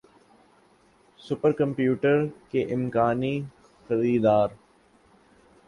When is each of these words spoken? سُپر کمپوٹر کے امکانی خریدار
سُپر 1.19 1.51
کمپوٹر 1.51 2.25
کے 2.51 2.63
امکانی 2.73 3.33
خریدار 3.89 4.49